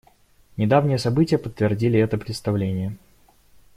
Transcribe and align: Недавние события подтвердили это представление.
Недавние 0.57 0.97
события 0.97 1.37
подтвердили 1.37 1.99
это 1.99 2.17
представление. 2.17 2.97